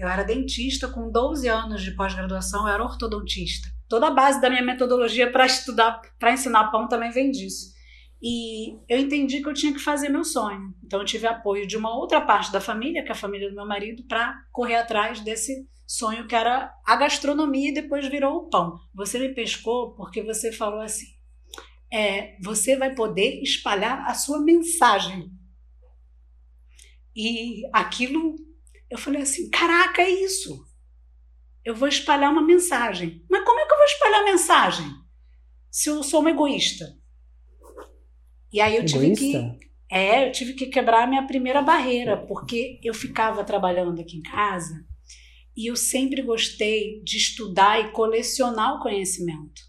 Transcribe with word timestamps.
Eu 0.00 0.08
era 0.08 0.22
dentista 0.22 0.88
com 0.88 1.10
12 1.10 1.46
anos 1.46 1.82
de 1.82 1.90
pós-graduação, 1.90 2.66
eu 2.66 2.72
era 2.72 2.82
ortodontista. 2.82 3.68
Toda 3.86 4.06
a 4.06 4.10
base 4.10 4.40
da 4.40 4.48
minha 4.48 4.62
metodologia 4.62 5.30
para 5.30 5.44
estudar, 5.44 6.00
para 6.18 6.32
ensinar 6.32 6.70
pão 6.70 6.88
também 6.88 7.10
vem 7.10 7.30
disso. 7.30 7.74
E 8.22 8.78
eu 8.88 8.98
entendi 8.98 9.42
que 9.42 9.48
eu 9.50 9.52
tinha 9.52 9.74
que 9.74 9.78
fazer 9.78 10.08
meu 10.08 10.24
sonho. 10.24 10.74
Então 10.82 11.00
eu 11.00 11.04
tive 11.04 11.26
apoio 11.26 11.66
de 11.66 11.76
uma 11.76 11.94
outra 11.94 12.18
parte 12.18 12.50
da 12.50 12.62
família, 12.62 13.02
que 13.02 13.10
é 13.10 13.12
a 13.12 13.14
família 13.14 13.50
do 13.50 13.54
meu 13.54 13.66
marido, 13.66 14.02
para 14.08 14.34
correr 14.50 14.76
atrás 14.76 15.20
desse 15.20 15.68
sonho 15.86 16.26
que 16.26 16.34
era 16.34 16.72
a 16.86 16.96
gastronomia 16.96 17.68
e 17.68 17.74
depois 17.74 18.08
virou 18.08 18.36
o 18.36 18.48
pão. 18.48 18.78
Você 18.94 19.18
me 19.18 19.34
pescou 19.34 19.94
porque 19.96 20.22
você 20.22 20.50
falou 20.50 20.80
assim: 20.80 21.08
é, 21.92 22.38
você 22.40 22.74
vai 22.74 22.94
poder 22.94 23.42
espalhar 23.42 24.08
a 24.08 24.14
sua 24.14 24.40
mensagem. 24.40 25.30
E 27.14 27.68
aquilo, 27.70 28.36
eu 28.90 28.98
falei 28.98 29.22
assim: 29.22 29.48
caraca, 29.50 30.02
é 30.02 30.10
isso. 30.10 30.66
Eu 31.64 31.74
vou 31.74 31.88
espalhar 31.88 32.32
uma 32.32 32.42
mensagem. 32.42 33.24
Mas 33.30 33.44
como 33.44 33.60
é 33.60 33.66
que 33.66 33.72
eu 33.72 33.76
vou 33.76 33.86
espalhar 33.86 34.20
a 34.20 34.24
mensagem? 34.24 34.86
Se 35.70 35.88
eu 35.88 36.02
sou 36.02 36.20
uma 36.20 36.30
egoísta. 36.30 36.84
E 38.52 38.60
aí 38.60 38.76
eu 38.76 38.82
egoísta? 38.82 39.24
tive 39.24 39.58
que. 39.58 39.70
É, 39.92 40.28
eu 40.28 40.32
tive 40.32 40.54
que 40.54 40.66
quebrar 40.66 41.02
a 41.02 41.06
minha 41.06 41.26
primeira 41.26 41.60
barreira, 41.62 42.16
porque 42.16 42.80
eu 42.82 42.94
ficava 42.94 43.42
trabalhando 43.42 44.00
aqui 44.00 44.18
em 44.18 44.22
casa 44.22 44.86
e 45.56 45.68
eu 45.70 45.76
sempre 45.76 46.22
gostei 46.22 47.02
de 47.02 47.16
estudar 47.16 47.80
e 47.80 47.90
colecionar 47.90 48.76
o 48.76 48.80
conhecimento. 48.80 49.60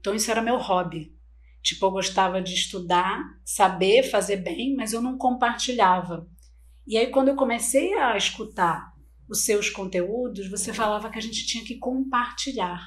Então 0.00 0.14
isso 0.14 0.30
era 0.30 0.42
meu 0.42 0.56
hobby. 0.56 1.14
Tipo, 1.62 1.86
eu 1.86 1.90
gostava 1.90 2.40
de 2.40 2.54
estudar, 2.54 3.22
saber 3.44 4.04
fazer 4.04 4.36
bem, 4.36 4.74
mas 4.74 4.92
eu 4.92 5.02
não 5.02 5.18
compartilhava. 5.18 6.26
E 6.86 6.96
aí 6.96 7.08
quando 7.08 7.28
eu 7.28 7.36
comecei 7.36 7.94
a 7.94 8.16
escutar 8.16 8.92
os 9.28 9.44
seus 9.44 9.68
conteúdos, 9.70 10.48
você 10.50 10.72
falava 10.72 11.10
que 11.10 11.18
a 11.18 11.22
gente 11.22 11.46
tinha 11.46 11.64
que 11.64 11.78
compartilhar. 11.78 12.80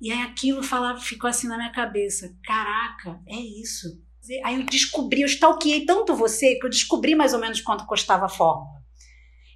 E 0.00 0.10
aí 0.10 0.22
aquilo 0.22 0.62
falava, 0.62 0.98
ficou 0.98 1.28
assim 1.28 1.46
na 1.46 1.56
minha 1.56 1.72
cabeça. 1.72 2.34
Caraca, 2.42 3.20
é 3.28 3.36
isso. 3.36 3.86
Aí 4.44 4.56
eu 4.56 4.66
descobri, 4.66 5.22
eu 5.22 5.26
stalkeei 5.26 5.84
tanto 5.84 6.14
você 6.14 6.56
que 6.56 6.66
eu 6.66 6.70
descobri 6.70 7.14
mais 7.14 7.34
ou 7.34 7.40
menos 7.40 7.60
quanto 7.60 7.86
custava 7.86 8.26
a 8.26 8.28
fórmula. 8.28 8.80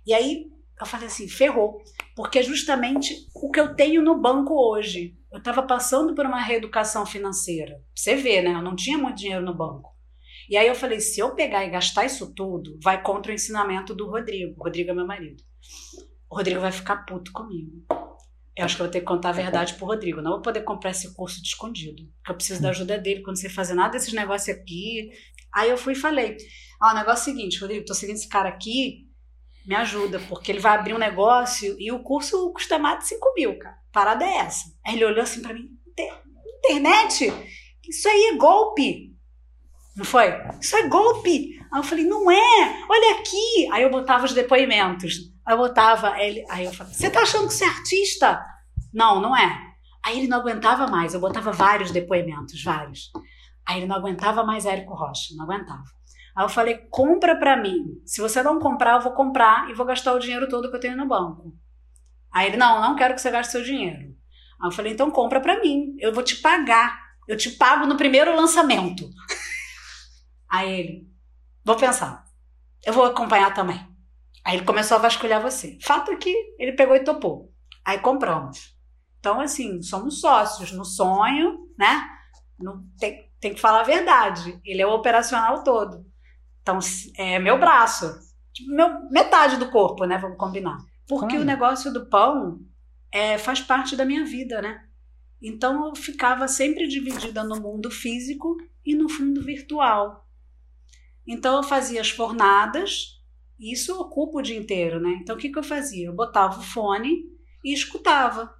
E 0.06 0.12
aí 0.12 0.44
eu 0.78 0.86
falei 0.86 1.06
assim, 1.06 1.28
ferrou. 1.28 1.82
Porque 2.14 2.38
é 2.38 2.42
justamente 2.42 3.14
o 3.34 3.50
que 3.50 3.58
eu 3.58 3.74
tenho 3.74 4.02
no 4.02 4.20
banco 4.20 4.54
hoje. 4.54 5.16
Eu 5.32 5.38
estava 5.38 5.62
passando 5.62 6.14
por 6.14 6.26
uma 6.26 6.40
reeducação 6.40 7.04
financeira. 7.04 7.82
Você 7.94 8.14
vê, 8.14 8.40
né? 8.40 8.54
Eu 8.54 8.62
não 8.62 8.76
tinha 8.76 8.98
muito 8.98 9.16
dinheiro 9.16 9.44
no 9.44 9.56
banco. 9.56 9.93
E 10.48 10.56
aí 10.56 10.66
eu 10.66 10.74
falei, 10.74 11.00
se 11.00 11.20
eu 11.20 11.34
pegar 11.34 11.64
e 11.64 11.70
gastar 11.70 12.04
isso 12.04 12.32
tudo, 12.34 12.78
vai 12.82 13.02
contra 13.02 13.32
o 13.32 13.34
ensinamento 13.34 13.94
do 13.94 14.08
Rodrigo. 14.08 14.54
O 14.58 14.64
Rodrigo 14.64 14.90
é 14.90 14.94
meu 14.94 15.06
marido. 15.06 15.42
O 16.30 16.36
Rodrigo 16.36 16.60
vai 16.60 16.72
ficar 16.72 17.04
puto 17.04 17.32
comigo. 17.32 17.84
Eu 18.56 18.64
acho 18.64 18.76
que 18.76 18.82
eu 18.82 18.86
vou 18.86 18.92
ter 18.92 19.00
que 19.00 19.06
contar 19.06 19.30
a 19.30 19.32
verdade 19.32 19.74
pro 19.74 19.86
Rodrigo. 19.86 20.22
Não 20.22 20.32
vou 20.32 20.42
poder 20.42 20.62
comprar 20.62 20.90
esse 20.90 21.12
curso 21.14 21.42
de 21.42 21.48
escondido. 21.48 22.04
Porque 22.18 22.30
eu 22.30 22.36
preciso 22.36 22.62
da 22.62 22.70
ajuda 22.70 22.98
dele 22.98 23.22
quando 23.22 23.38
você 23.38 23.48
fazer 23.48 23.74
nada 23.74 23.92
desses 23.92 24.12
negócios 24.12 24.56
aqui. 24.56 25.10
Aí 25.52 25.70
eu 25.70 25.76
fui 25.76 25.94
e 25.94 25.96
falei: 25.96 26.36
Ó, 26.80 26.90
o 26.90 26.94
negócio 26.94 27.30
é 27.30 27.32
o 27.32 27.36
seguinte, 27.36 27.60
Rodrigo, 27.60 27.84
tô 27.84 27.94
seguindo 27.94 28.16
esse 28.16 28.28
cara 28.28 28.48
aqui 28.48 29.08
me 29.66 29.74
ajuda, 29.74 30.20
porque 30.28 30.52
ele 30.52 30.60
vai 30.60 30.76
abrir 30.76 30.94
um 30.94 30.98
negócio 30.98 31.74
e 31.78 31.90
o 31.90 32.02
curso 32.02 32.52
custa 32.52 32.78
mais 32.78 32.98
de 32.98 33.08
5 33.08 33.34
mil, 33.34 33.58
cara. 33.58 33.78
Parada 33.90 34.24
é 34.24 34.38
essa. 34.38 34.64
Aí 34.86 34.94
ele 34.94 35.06
olhou 35.06 35.22
assim 35.22 35.40
para 35.40 35.54
mim: 35.54 35.70
internet? 36.64 37.32
Isso 37.88 38.08
aí 38.08 38.32
é 38.32 38.36
golpe. 38.36 39.13
Não 39.96 40.04
foi? 40.04 40.26
Isso 40.60 40.76
é 40.76 40.88
golpe. 40.88 41.58
Aí 41.72 41.78
eu 41.78 41.82
falei: 41.82 42.04
não 42.04 42.30
é, 42.30 42.84
olha 42.88 43.18
aqui. 43.18 43.68
Aí 43.72 43.82
eu 43.82 43.90
botava 43.90 44.24
os 44.24 44.32
depoimentos. 44.32 45.14
Aí 45.46 45.54
eu 45.54 45.58
botava 45.58 46.20
ele. 46.20 46.44
Aí 46.48 46.64
eu 46.64 46.72
falei: 46.72 46.92
você 46.92 47.10
tá 47.10 47.22
achando 47.22 47.48
que 47.48 47.54
você 47.54 47.64
é 47.64 47.68
artista? 47.68 48.44
Não, 48.92 49.20
não 49.20 49.36
é. 49.36 49.74
Aí 50.04 50.18
ele 50.18 50.28
não 50.28 50.38
aguentava 50.38 50.86
mais. 50.86 51.14
Eu 51.14 51.20
botava 51.20 51.52
vários 51.52 51.90
depoimentos, 51.90 52.62
vários. 52.62 53.10
Aí 53.66 53.78
ele 53.78 53.86
não 53.86 53.96
aguentava 53.96 54.44
mais 54.44 54.66
Érico 54.66 54.94
Rocha, 54.94 55.34
não 55.36 55.44
aguentava. 55.44 55.84
Aí 56.36 56.44
eu 56.44 56.48
falei: 56.48 56.76
compra 56.90 57.36
para 57.36 57.56
mim. 57.56 58.00
Se 58.04 58.20
você 58.20 58.42
não 58.42 58.58
comprar, 58.58 58.96
eu 58.96 59.00
vou 59.00 59.12
comprar 59.12 59.70
e 59.70 59.74
vou 59.74 59.86
gastar 59.86 60.12
o 60.12 60.18
dinheiro 60.18 60.48
todo 60.48 60.68
que 60.68 60.76
eu 60.76 60.80
tenho 60.80 60.96
no 60.96 61.06
banco. 61.06 61.54
Aí 62.32 62.48
ele: 62.48 62.56
não, 62.56 62.80
não 62.80 62.96
quero 62.96 63.14
que 63.14 63.20
você 63.20 63.30
gaste 63.30 63.52
seu 63.52 63.62
dinheiro. 63.62 64.14
Aí 64.60 64.68
eu 64.68 64.72
falei: 64.72 64.92
então 64.92 65.10
compra 65.10 65.40
para 65.40 65.60
mim. 65.60 65.94
Eu 66.00 66.12
vou 66.12 66.22
te 66.22 66.36
pagar. 66.36 67.04
Eu 67.26 67.36
te 67.38 67.50
pago 67.50 67.86
no 67.86 67.96
primeiro 67.96 68.36
lançamento. 68.36 69.08
Aí 70.54 70.72
ele: 70.72 71.10
vou 71.64 71.76
pensar. 71.76 72.24
Eu 72.86 72.92
vou 72.92 73.04
acompanhar 73.04 73.52
também. 73.52 73.84
Aí 74.44 74.56
ele 74.56 74.64
começou 74.64 74.96
a 74.96 75.00
vasculhar 75.00 75.42
você. 75.42 75.78
Fato 75.82 76.12
é 76.12 76.16
que 76.16 76.32
ele 76.58 76.72
pegou 76.72 76.94
e 76.94 77.02
topou. 77.02 77.52
Aí 77.84 77.98
compramos. 77.98 78.76
Então, 79.18 79.40
assim, 79.40 79.82
somos 79.82 80.20
sócios 80.20 80.70
no 80.70 80.84
sonho, 80.84 81.66
né? 81.76 82.06
Não 82.58 82.84
tem, 82.98 83.32
tem 83.40 83.54
que 83.54 83.60
falar 83.60 83.80
a 83.80 83.84
verdade. 83.84 84.60
Ele 84.64 84.80
é 84.80 84.86
o 84.86 84.94
operacional 84.94 85.64
todo. 85.64 86.06
Então, 86.62 86.78
é 87.16 87.38
meu 87.38 87.58
braço, 87.58 88.14
meu, 88.68 89.10
metade 89.10 89.56
do 89.56 89.70
corpo, 89.70 90.04
né? 90.04 90.18
Vamos 90.18 90.38
combinar. 90.38 90.78
Porque 91.08 91.36
o 91.36 91.44
negócio 91.44 91.92
do 91.92 92.08
pão 92.08 92.60
é, 93.10 93.38
faz 93.38 93.60
parte 93.60 93.96
da 93.96 94.04
minha 94.04 94.24
vida, 94.24 94.62
né? 94.62 94.84
Então 95.42 95.86
eu 95.86 95.96
ficava 95.96 96.46
sempre 96.48 96.86
dividida 96.86 97.42
no 97.42 97.60
mundo 97.60 97.90
físico 97.90 98.56
e 98.84 98.94
no 98.94 99.06
mundo 99.08 99.42
virtual. 99.42 100.23
Então 101.26 101.56
eu 101.56 101.62
fazia 101.62 102.00
as 102.00 102.10
fornadas, 102.10 103.20
e 103.58 103.72
isso 103.72 103.98
ocupa 104.00 104.38
o 104.38 104.42
dia 104.42 104.58
inteiro, 104.58 105.00
né? 105.00 105.18
Então 105.22 105.36
o 105.36 105.38
que, 105.38 105.48
que 105.48 105.58
eu 105.58 105.62
fazia? 105.62 106.06
Eu 106.06 106.14
botava 106.14 106.58
o 106.58 106.62
fone 106.62 107.24
e 107.64 107.72
escutava. 107.72 108.52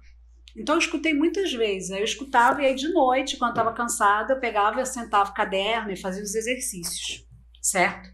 Então 0.55 0.75
eu 0.75 0.79
escutei 0.79 1.13
muitas 1.13 1.53
vezes. 1.53 1.91
Aí 1.91 1.99
eu 1.99 2.05
escutava 2.05 2.61
e 2.61 2.65
aí 2.65 2.75
de 2.75 2.87
noite, 2.89 3.37
quando 3.37 3.51
estava 3.51 3.73
cansada, 3.73 4.33
eu 4.33 4.39
pegava, 4.39 4.79
eu 4.79 4.85
sentava 4.85 5.29
o 5.29 5.33
caderno 5.33 5.91
e 5.91 5.97
fazia 5.97 6.23
os 6.23 6.33
exercícios 6.33 7.25
certo? 7.65 8.13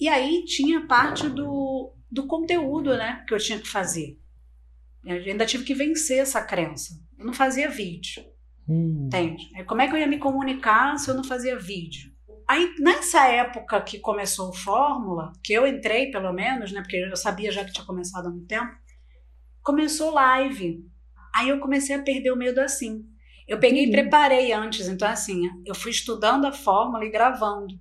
E 0.00 0.08
aí 0.08 0.44
tinha 0.46 0.86
parte 0.86 1.28
do, 1.28 1.94
do 2.10 2.26
conteúdo, 2.26 2.96
né, 2.96 3.22
que 3.28 3.34
eu 3.34 3.38
tinha 3.38 3.58
que 3.58 3.68
fazer. 3.68 4.18
Eu 5.04 5.16
ainda 5.16 5.44
tive 5.44 5.64
que 5.64 5.74
vencer 5.74 6.20
essa 6.20 6.42
crença. 6.42 6.94
Eu 7.18 7.26
não 7.26 7.34
fazia 7.34 7.68
vídeo. 7.68 8.24
Hum. 8.66 9.06
Entende? 9.06 9.50
Como 9.66 9.82
é 9.82 9.88
que 9.88 9.94
eu 9.94 9.98
ia 9.98 10.06
me 10.06 10.18
comunicar 10.18 10.96
se 10.98 11.10
eu 11.10 11.14
não 11.14 11.24
fazia 11.24 11.58
vídeo? 11.58 12.11
Aí, 12.48 12.74
nessa 12.78 13.26
época 13.26 13.80
que 13.80 13.98
começou 13.98 14.50
o 14.50 14.54
Fórmula, 14.54 15.32
que 15.42 15.52
eu 15.52 15.66
entrei 15.66 16.10
pelo 16.10 16.32
menos, 16.32 16.72
né, 16.72 16.80
porque 16.80 16.96
eu 16.96 17.16
sabia 17.16 17.50
já 17.50 17.64
que 17.64 17.72
tinha 17.72 17.86
começado 17.86 18.26
há 18.26 18.30
muito 18.30 18.46
tempo, 18.46 18.72
começou 19.62 20.12
live. 20.12 20.84
Aí 21.34 21.48
eu 21.48 21.60
comecei 21.60 21.96
a 21.96 22.02
perder 22.02 22.32
o 22.32 22.36
medo 22.36 22.60
assim. 22.60 23.04
Eu 23.48 23.58
peguei 23.58 23.84
e 23.84 23.90
preparei 23.90 24.52
antes, 24.52 24.88
então 24.88 25.08
assim, 25.08 25.42
eu 25.66 25.74
fui 25.74 25.90
estudando 25.90 26.46
a 26.46 26.52
fórmula 26.52 27.04
e 27.04 27.10
gravando 27.10 27.74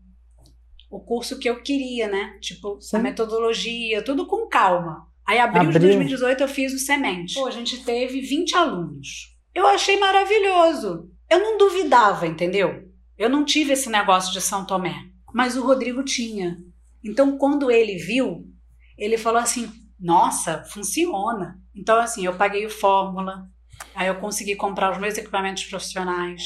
o 0.90 1.00
curso 1.00 1.40
que 1.40 1.50
eu 1.50 1.62
queria, 1.62 2.08
né? 2.08 2.38
Tipo, 2.42 2.80
Sim. 2.82 2.98
a 2.98 3.00
metodologia, 3.00 4.04
tudo 4.04 4.28
com 4.28 4.48
calma. 4.48 5.08
Aí, 5.26 5.40
abril, 5.40 5.62
abril 5.62 5.80
de 5.80 5.88
2018, 5.88 6.42
eu 6.42 6.48
fiz 6.48 6.74
o 6.74 6.80
Semente. 6.80 7.36
Pô, 7.36 7.48
a 7.48 7.52
gente 7.52 7.84
teve 7.86 8.20
20 8.20 8.56
alunos. 8.56 9.38
Eu 9.56 9.66
achei 9.68 9.98
maravilhoso. 9.98 11.10
Eu 11.30 11.40
não 11.40 11.58
duvidava, 11.58 12.28
entendeu? 12.28 12.92
Eu 13.22 13.30
não 13.30 13.46
tive 13.46 13.74
esse 13.74 13.88
negócio 13.88 14.34
de 14.34 14.42
São 14.42 14.66
Tomé, 14.66 14.96
mas 15.32 15.56
o 15.56 15.64
Rodrigo 15.64 16.04
tinha. 16.04 16.58
Então, 17.04 17.38
quando 17.38 17.70
ele 17.70 17.96
viu, 17.96 18.48
ele 18.98 19.16
falou 19.16 19.40
assim: 19.40 19.72
Nossa, 20.00 20.64
funciona. 20.64 21.62
Então, 21.76 22.00
assim, 22.00 22.26
eu 22.26 22.34
paguei 22.34 22.66
o 22.66 22.70
Fórmula, 22.72 23.48
aí 23.94 24.08
eu 24.08 24.16
consegui 24.16 24.56
comprar 24.56 24.92
os 24.92 24.98
meus 24.98 25.20
equipamentos 25.20 25.66
profissionais, 25.66 26.42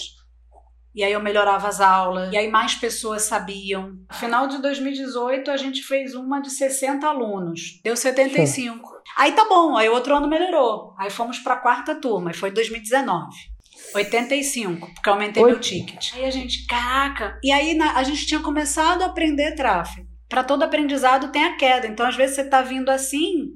e 0.93 1.01
aí 1.01 1.13
eu 1.13 1.21
melhorava 1.21 1.65
as 1.65 1.79
aulas, 1.79 2.33
e 2.33 2.35
aí 2.35 2.51
mais 2.51 2.75
pessoas 2.75 3.21
sabiam. 3.21 3.97
No 4.11 4.15
final 4.17 4.45
de 4.45 4.61
2018, 4.61 5.49
a 5.49 5.55
gente 5.55 5.81
fez 5.81 6.13
uma 6.13 6.41
de 6.41 6.49
60 6.49 7.07
alunos, 7.07 7.79
deu 7.85 7.95
75. 7.95 8.85
Sim. 8.85 8.93
Aí 9.15 9.31
tá 9.31 9.47
bom, 9.47 9.77
aí 9.77 9.87
outro 9.87 10.13
ano 10.13 10.27
melhorou. 10.27 10.93
Aí 10.99 11.09
fomos 11.09 11.39
para 11.39 11.53
a 11.53 11.59
quarta 11.61 11.95
turma, 11.95 12.31
e 12.31 12.33
foi 12.33 12.51
2019. 12.51 13.54
85, 13.93 14.93
porque 14.93 15.09
eu 15.09 15.13
aumentei 15.13 15.43
Oi. 15.43 15.51
meu 15.51 15.59
ticket. 15.59 16.13
Aí 16.13 16.25
a 16.25 16.31
gente, 16.31 16.65
caraca. 16.65 17.39
E 17.43 17.51
aí 17.51 17.73
na, 17.73 17.97
a 17.97 18.03
gente 18.03 18.25
tinha 18.25 18.39
começado 18.39 19.01
a 19.01 19.07
aprender 19.07 19.55
tráfego. 19.55 20.07
Para 20.27 20.43
todo 20.43 20.63
aprendizado 20.63 21.31
tem 21.31 21.43
a 21.43 21.55
queda. 21.55 21.87
Então, 21.87 22.05
às 22.05 22.15
vezes, 22.15 22.35
você 22.35 22.43
tá 22.43 22.61
vindo 22.61 22.89
assim 22.89 23.53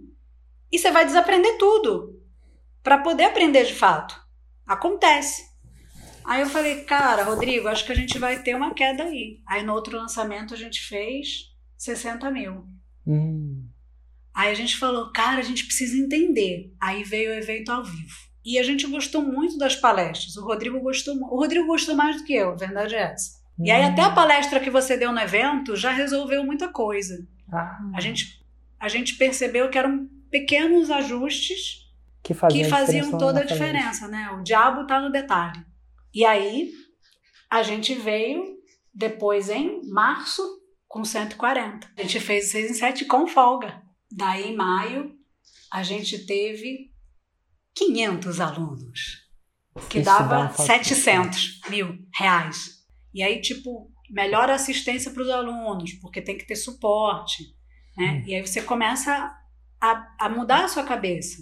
e 0.72 0.78
você 0.78 0.92
vai 0.92 1.06
desaprender 1.06 1.58
tudo 1.58 2.20
para 2.84 3.00
poder 3.00 3.26
aprender 3.26 3.66
de 3.66 3.74
fato. 3.74 4.20
Acontece. 4.66 5.50
Aí 6.24 6.42
eu 6.42 6.48
falei, 6.48 6.84
cara, 6.84 7.24
Rodrigo, 7.24 7.68
acho 7.68 7.86
que 7.86 7.92
a 7.92 7.96
gente 7.96 8.20
vai 8.20 8.44
ter 8.44 8.56
uma 8.56 8.74
queda 8.74 9.04
aí. 9.04 9.42
Aí 9.48 9.64
no 9.64 9.74
outro 9.74 9.98
lançamento 9.98 10.54
a 10.54 10.58
gente 10.58 10.80
fez 10.82 11.50
60 11.76 12.30
mil. 12.30 12.68
Hum. 13.06 13.68
Aí 14.34 14.52
a 14.52 14.54
gente 14.54 14.78
falou, 14.78 15.12
cara, 15.12 15.40
a 15.40 15.44
gente 15.44 15.66
precisa 15.66 15.98
entender. 15.98 16.72
Aí 16.80 17.04
veio 17.04 17.32
o 17.32 17.34
evento 17.34 17.72
ao 17.72 17.84
vivo. 17.84 18.29
E 18.50 18.58
a 18.58 18.64
gente 18.64 18.88
gostou 18.88 19.22
muito 19.22 19.60
das 19.60 19.76
palestras. 19.76 20.36
O 20.36 20.44
Rodrigo 20.44 20.80
gostou, 20.80 21.16
o 21.16 21.40
Rodrigo 21.40 21.68
gostou 21.68 21.96
mais 21.96 22.18
do 22.18 22.24
que 22.24 22.34
eu, 22.34 22.50
a 22.50 22.56
verdade 22.56 22.96
é 22.96 23.02
essa. 23.14 23.38
Hum. 23.60 23.66
E 23.68 23.70
aí 23.70 23.84
até 23.84 24.02
a 24.02 24.10
hum. 24.10 24.16
palestra 24.16 24.60
que 24.60 24.72
você 24.72 24.98
deu 24.98 25.12
no 25.12 25.20
evento 25.20 25.76
já 25.76 25.92
resolveu 25.92 26.44
muita 26.44 26.68
coisa. 26.68 27.28
Ah. 27.54 27.78
A 27.94 28.02
gente 28.02 28.44
a 28.80 28.88
gente 28.88 29.18
percebeu 29.18 29.70
que 29.70 29.78
era 29.78 29.88
um 29.88 30.10
pequenos 30.32 30.90
ajustes 30.90 31.92
que 32.24 32.34
faziam, 32.34 32.64
que 32.64 32.70
faziam 32.70 33.18
toda 33.20 33.42
a 33.42 33.44
diferença, 33.44 34.08
né? 34.08 34.32
O 34.32 34.42
diabo 34.42 34.82
está 34.82 35.00
no 35.00 35.12
detalhe. 35.12 35.64
E 36.12 36.26
aí 36.26 36.72
a 37.52 37.62
gente 37.62 37.94
veio 37.94 38.58
depois 38.92 39.50
em 39.50 39.88
março 39.92 40.42
com 40.88 41.06
140. 41.06 41.88
A 41.96 42.02
gente 42.02 42.20
fez 42.20 42.50
6 42.50 42.72
em 42.72 42.74
7 42.74 43.06
com 43.06 43.28
folga. 43.28 43.80
Daí 44.12 44.50
em 44.50 44.56
maio 44.56 45.16
a 45.72 45.84
gente 45.84 46.26
teve 46.26 46.90
500 47.80 48.42
alunos, 48.42 49.30
que 49.90 50.02
dava 50.02 50.40
uma 50.40 50.50
falta- 50.50 50.64
700 50.84 51.62
mil 51.70 51.98
reais. 52.14 52.80
E 53.14 53.24
aí, 53.24 53.40
tipo, 53.42 53.90
melhor 54.10 54.50
assistência 54.50 55.12
para 55.12 55.24
os 55.24 55.30
alunos, 55.30 55.94
porque 55.94 56.22
tem 56.22 56.38
que 56.38 56.46
ter 56.46 56.58
suporte. 56.58 57.44
Né? 57.98 58.12
Hum. 58.12 58.24
E 58.28 58.36
aí 58.36 58.46
você 58.46 58.62
começa 58.62 59.34
a, 59.80 60.16
a 60.20 60.30
mudar 60.30 60.66
a 60.66 60.68
sua 60.68 60.84
cabeça, 60.84 61.38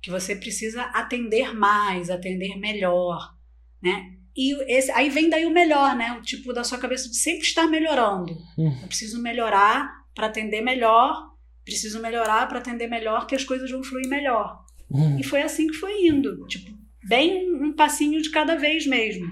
que 0.00 0.10
você 0.10 0.36
precisa 0.36 0.82
atender 0.82 1.54
mais, 1.54 2.10
atender 2.10 2.56
melhor, 2.58 3.34
né? 3.82 4.12
E 4.36 4.54
esse, 4.72 4.90
aí 4.92 5.10
vem 5.10 5.28
daí 5.28 5.44
o 5.44 5.50
melhor, 5.50 5.94
né? 5.94 6.12
O 6.12 6.22
tipo 6.22 6.52
da 6.52 6.64
sua 6.64 6.78
cabeça 6.78 7.08
de 7.08 7.16
sempre 7.16 7.42
estar 7.42 7.66
melhorando. 7.66 8.32
Hum. 8.56 8.78
Eu 8.80 8.88
preciso 8.88 9.20
melhorar 9.20 9.90
para 10.14 10.28
atender 10.28 10.62
melhor, 10.62 11.30
preciso 11.64 12.00
melhorar 12.00 12.48
para 12.48 12.58
atender 12.58 12.86
melhor, 12.88 13.26
que 13.26 13.34
as 13.34 13.44
coisas 13.44 13.70
vão 13.70 13.82
fluir 13.82 14.08
melhor. 14.08 14.64
Hum. 14.92 15.18
E 15.18 15.22
foi 15.22 15.42
assim 15.42 15.66
que 15.66 15.74
foi 15.74 16.06
indo, 16.06 16.46
tipo, 16.46 16.70
bem 17.06 17.52
um 17.62 17.74
passinho 17.74 18.20
de 18.20 18.30
cada 18.30 18.56
vez 18.56 18.86
mesmo. 18.86 19.26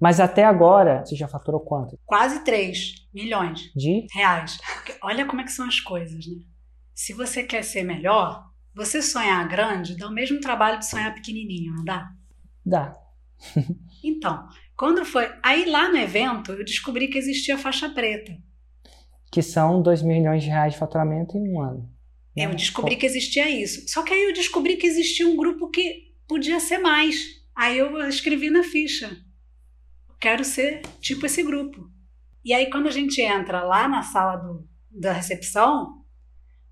Mas 0.00 0.20
até 0.20 0.44
agora, 0.44 1.04
você 1.04 1.14
já 1.16 1.28
faturou 1.28 1.60
quanto? 1.60 1.98
Quase 2.04 2.44
3 2.44 3.06
milhões 3.14 3.72
De? 3.74 4.06
reais. 4.12 4.58
Porque 4.74 4.96
olha 5.02 5.24
como 5.24 5.40
é 5.40 5.44
que 5.44 5.52
são 5.52 5.66
as 5.66 5.80
coisas, 5.80 6.26
né? 6.26 6.42
Se 6.94 7.12
você 7.12 7.42
quer 7.42 7.62
ser 7.62 7.84
melhor, 7.84 8.44
você 8.74 9.00
sonhar 9.00 9.48
grande 9.48 9.96
dá 9.96 10.08
o 10.08 10.12
mesmo 10.12 10.40
trabalho 10.40 10.78
de 10.78 10.86
sonhar 10.86 11.14
pequenininho, 11.14 11.74
não 11.74 11.84
dá? 11.84 12.10
Dá. 12.64 12.96
Então, 14.06 14.46
quando 14.76 15.02
foi. 15.02 15.32
Aí 15.42 15.64
lá 15.64 15.88
no 15.88 15.96
evento 15.96 16.52
eu 16.52 16.62
descobri 16.62 17.08
que 17.08 17.16
existia 17.16 17.56
faixa 17.56 17.88
preta. 17.88 18.36
Que 19.32 19.40
são 19.40 19.80
2 19.80 20.02
milhões 20.02 20.42
de 20.42 20.50
reais 20.50 20.74
de 20.74 20.78
faturamento 20.78 21.38
em 21.38 21.50
um 21.50 21.58
ano. 21.62 21.90
Né? 22.36 22.46
Eu 22.46 22.54
descobri 22.54 22.96
que 22.96 23.06
existia 23.06 23.48
isso. 23.48 23.88
Só 23.88 24.02
que 24.02 24.12
aí 24.12 24.24
eu 24.24 24.32
descobri 24.32 24.76
que 24.76 24.86
existia 24.86 25.26
um 25.26 25.36
grupo 25.36 25.70
que 25.70 26.12
podia 26.26 26.58
ser 26.58 26.78
mais. 26.78 27.16
Aí 27.54 27.78
eu 27.78 27.96
escrevi 28.08 28.50
na 28.50 28.62
ficha. 28.62 29.16
Quero 30.20 30.44
ser 30.44 30.82
tipo 31.00 31.26
esse 31.26 31.42
grupo. 31.42 31.90
E 32.44 32.52
aí 32.52 32.68
quando 32.70 32.88
a 32.88 32.90
gente 32.90 33.20
entra 33.20 33.62
lá 33.62 33.88
na 33.88 34.02
sala 34.02 34.36
do, 34.36 34.68
da 34.90 35.12
recepção, 35.12 36.04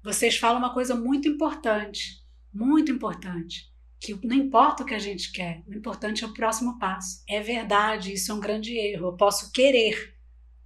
vocês 0.03 0.37
falam 0.37 0.59
uma 0.59 0.75
coisa 0.75 0.95
muito 0.95 1.29
importante. 1.29 2.21
Muito 2.53 2.91
importante. 2.91 3.71
Que 4.01 4.15
não 4.27 4.35
importa 4.35 4.83
o 4.83 4.87
que 4.87 4.95
a 4.95 4.99
gente 4.99 5.31
quer, 5.31 5.63
o 5.65 5.73
importante 5.73 6.25
é 6.25 6.27
o 6.27 6.35
próximo 6.35 6.77
passo. 6.77 7.23
É 7.29 7.41
verdade, 7.41 8.13
isso 8.13 8.33
é 8.33 8.35
um 8.35 8.41
grande 8.41 8.77
erro. 8.77 9.07
Eu 9.07 9.17
posso 9.17 9.53
querer, 9.53 10.17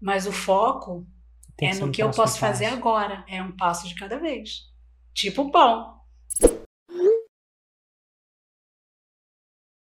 mas 0.01 0.27
o 0.27 0.33
foco 0.33 1.07
é 1.61 1.75
no 1.75 1.91
que 1.91 2.03
eu 2.03 2.11
posso 2.11 2.39
fazer 2.39 2.65
agora. 2.65 3.25
É 3.29 3.43
um 3.43 3.55
passo 3.55 3.87
de 3.87 3.95
cada 3.95 4.19
vez. 4.19 4.75
Tipo 5.17 5.51
pão. 5.51 5.99